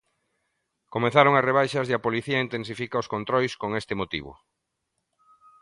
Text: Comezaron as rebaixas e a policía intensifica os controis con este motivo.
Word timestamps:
Comezaron 0.93 1.33
as 1.35 1.45
rebaixas 1.49 1.85
e 1.89 1.93
a 1.95 2.03
policía 2.05 2.43
intensifica 2.45 3.01
os 3.01 3.11
controis 3.13 3.53
con 3.61 3.69
este 3.81 3.93
motivo. 4.01 4.31